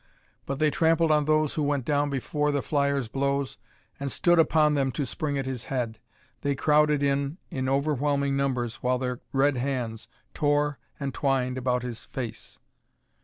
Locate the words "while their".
8.77-9.19